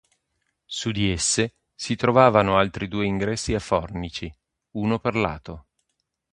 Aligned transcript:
Su 0.65 0.89
di 0.89 1.11
esse 1.11 1.53
si 1.75 1.95
trovavano 1.95 2.57
altri 2.57 2.87
due 2.87 3.05
ingressi 3.05 3.53
a 3.53 3.59
fornici, 3.59 4.35
uno 4.77 4.97
per 4.97 5.13
lato. 5.15 5.67